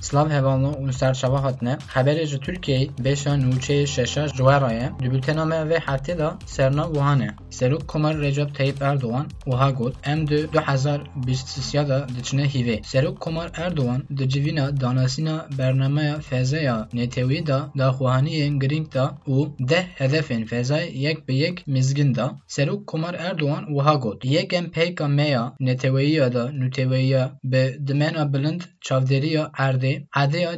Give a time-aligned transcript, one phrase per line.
[0.00, 5.44] Slav hevalno û serçava hatine xeberê ji Tirkiyeyê bêşa nûçeyê şeşa ji Weraye di bültena
[5.44, 7.30] me vê heftê da sernav wihan e.
[7.50, 12.82] Serok Komer Recep Tayyip Erdogan wiha got em di 2023 da diçine hîvê.
[12.82, 19.36] Serok Komer Erdogan di civîna danasîna bernameya Fezeya Netewî da daxuhaniyên girîng da û
[19.70, 24.24] deh hedefên fezayê yek bi yek mizgin da Serok Komer Erdogan wiha got.
[24.24, 29.89] Yekem peyka me ya netewîya da nûteweyiya bi dimena bilind çavdêriya erdê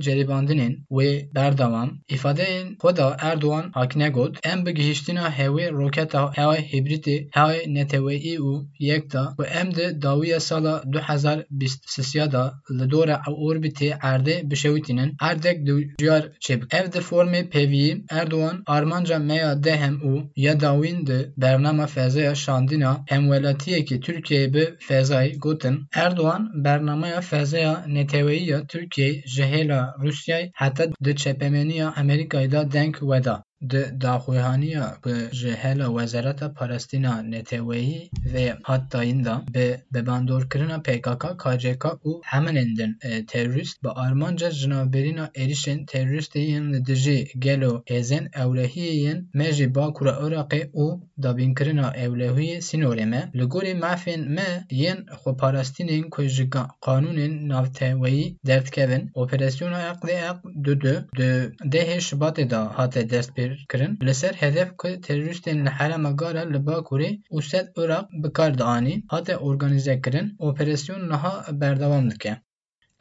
[0.01, 4.33] ceribandinên wê berdewam îfadeyên xwe da Erdogan hakine got.
[4.43, 10.03] Em bi gihîştina hewê roketa hewa hîbridê hewa neteweyî û yek da ku em di
[10.03, 16.69] dawiya sala 2023 da li dora orbîtê erdê bişewitînin erdek dûciyar çêbik.
[16.79, 23.05] Ev di formê pêviyî Erdogan armanca meya dehem û ya dawîn di bernama fezeya şandina
[23.09, 29.71] hemwelatiyekî Tirkiyeyê bi fezayê gotin Erdogan bernameya fezeya neteweyî ya Tirkiyeyê جهیل
[30.05, 33.37] روسیه حتی د چپمنی امریکای دا دنگ ودا.
[33.63, 41.25] Di daxuyaniya ku ji hela Wezareta Parastina Neteweyî vê hat dayîn da bi bebandorkirina PKK,
[41.43, 42.93] KCK û heminên din
[43.31, 49.75] terorîst bi armanca jinavberîna êrişên terorîstê yên li dijî gelo hêzên ewlehiyê yên me jî
[49.75, 50.87] Bakur'a Iraqê û
[51.23, 56.45] dabînkirina ewlehiyê sînorê me li gorî mafên me yên xweparastînên ku ji
[56.87, 61.31] qanûnên navteweyî derdikevin operasyona Eqlê Eq du du di
[61.73, 66.61] dehê Şibatê da hate destpêr kirin li ser hedef ku terorîstên li herêma Gara li
[66.69, 72.33] Bakurê û Sed Iraq bikar dianîn hate organizekirin operasyon niha berdewam dike.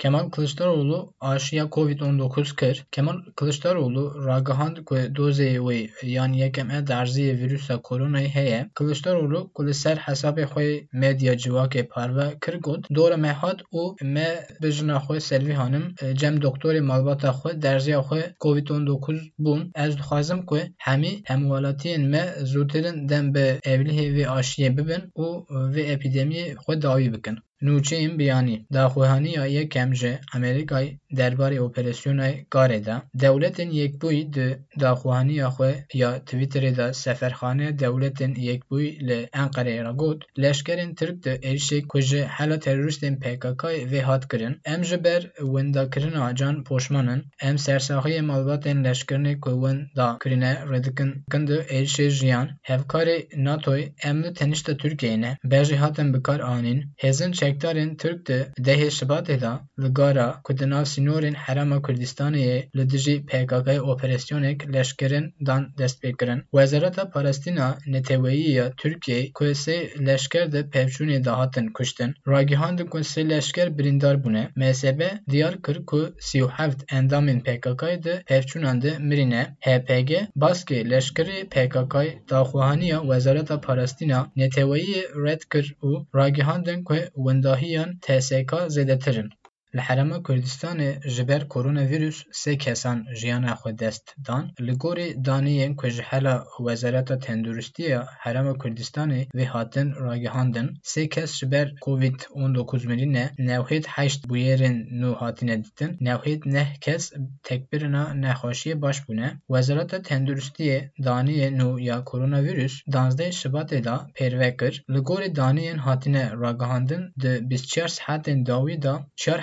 [0.02, 2.85] Kemal Kılıçdaroğlu aşıya Covid-19 kir.
[2.91, 8.69] Kemal Kılıçdaroğlu ragihand ku dozê wê yan yekem e derziyê vîrusa koronayê heye.
[8.73, 14.03] Kılıçdaroğlu ku li ser hesabê xwe medya civakê parve kir got dora me hat û
[14.13, 14.29] me
[14.61, 19.72] bi jina xwe selvî hanim cem doktorê malbata xwe derziya xwe Covid-19 bûn.
[19.75, 25.28] Ez dixwazim ku hemî hemwelatiyên me zûtirin dem bi evlihê vê aşiyê bibin û
[25.73, 27.38] vê epîdemiyê xwe dawî bikin.
[27.66, 32.95] Nûçeyên biyanî daxuyaniya yekem ji Amerîkayê derbarê operasyona Garê de.
[33.22, 34.47] Dewletên Yekbûyî di
[34.79, 41.29] daxuyaniya xwe ya Twitterê de Seferxaneya Dewletên Yekbûyî li Enqereyê re got leşkerên Tirk di
[41.29, 44.61] êrişê ku ji hela terorîstên PKKyê vê hat kirin.
[44.66, 45.22] Em ji ber
[45.53, 52.47] wendakirina can poşmanin em sersaxiyê malbatên leşkerinê ku wenda da kirine rêdikin di êrişê jiyan.
[52.69, 55.38] Hevkarê NATOyê em li tenişta Tirkiyeyê ne.
[55.43, 60.69] Bejî hatin bikar anîn hêzin çekdarên Tirk di dehê Şibatê da li Gara ku di
[60.69, 66.41] nav sînorên Herêma Kurdistanê li dijî PKKyê operasyonek leşkerin dan destpêkirin.
[66.41, 72.97] Wezareta Parastina Neteweyî ya Tirkiyeyê ku sê leşker di pevçûnê de hatin kuştin, ragihand ku
[72.97, 74.44] sê leşker birîndar bûne.
[74.56, 79.44] MSB diyar kir ku sî û heft endamên PKKyê di pevçûnan de mirîne.
[79.67, 80.11] HPG
[80.41, 86.95] baskê leşkerê PKKyê daxwahaniya Wezareta Parastina Neteweyî red kir û ragihandin ku
[87.41, 89.29] wendahiyan TSK zêdetir in.
[89.76, 94.44] Li Herêma Kurdistanê ji ber koronavîrus sê kesan jiyana xwe dest dan.
[94.68, 101.09] Li gorî daniyên ku ji hela Wezareta Tenduristiya ya Herêma Kurdistanê vê hatin ragihandin, sê
[101.09, 108.03] kes ji ber Covid-19 mirîne, newhêt heşt bûyerên nû hatine dîtin, newhêt neh kes tekbirina
[108.24, 109.30] nexweşiyê baş bûne.
[109.53, 114.84] Wezareta Tenduristiyê daniyê nû ya koronavîrus danzdeh Şibatê da pêrve kir.
[114.94, 119.40] Li gorî daniyên hatine ragihandin di bîst çar saetên dawî da çar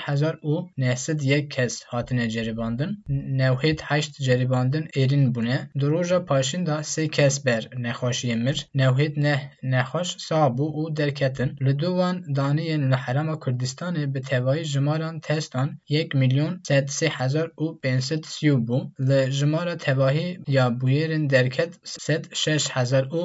[0.77, 3.05] nehsed yek kes hatine ceribandin.
[3.09, 5.59] Newhêt heşt ceribandin êrîn bûne.
[5.81, 8.69] Di roja paşîn da sê kes ber nexweşiyê mir.
[8.75, 11.57] Newhêt neh nexweş sah bû û derketin.
[11.65, 17.09] Li du van daniyên li Herêma Kurdistanê bi tevahî jimaran testan yek milyon sed sê
[17.09, 18.79] hezar û pênsed sî bû.
[19.09, 23.23] Li jimara tevahî ya bûyerên derket sed şeş hezar û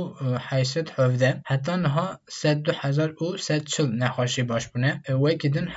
[0.49, 4.91] heysed hevde heta niha sed du hezar û sed çil nexweşî baş bûne.
[5.05, 5.67] Wekî din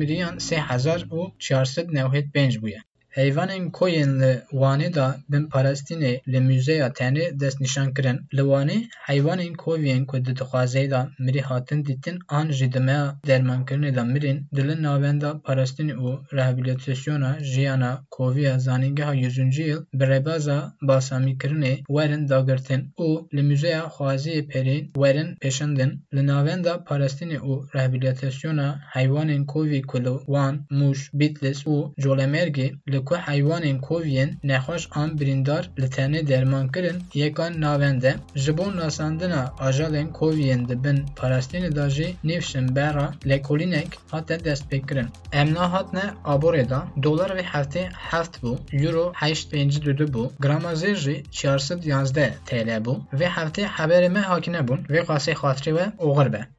[0.00, 2.84] miriyan sê هزار و 495 بویه.
[3.16, 8.18] Heyvanên koyên li Wanê da bin parastinê li Mûzeya Tenê destnîşankirin.
[8.36, 8.78] Li Wanê
[9.08, 14.04] heywanên koviyên ku di dixwazeyê da mirî hatin dîtin an jî di meya dermankirinê de
[14.12, 20.58] mirên dilin navenda parastinê û rehabilitasyona jiyana koviya zanîngeha yüzüncü yıl bi rêbeza
[20.88, 25.90] basamîkirinê werin dagirtin û li Mûzeya Xwaziyê Perên werin pêşandin.
[26.14, 33.05] Li navenda parastinê û rehabilitasyona heywanên kovî ku li Wan, Mûş, Bitlis û Colemêrgê li
[33.08, 38.12] ku heywanên koviyên nexweş an birîndar li tenê derman kirin yekan navende
[38.42, 45.08] ji bo nasandina ajalên koviyên dibin parastînê da jî nîv şimbera lêkolînek hate destpêkirin.
[45.32, 48.52] Em nehatine aborê da dolar vê heftê heft bû,
[48.84, 52.94] euro heşt pêncî du du bû, grama zêr jî çar sed yazdeh TL bû.
[53.18, 56.55] Vê heftê heberê me hakine bûn vê qasê xatirê we oxir be.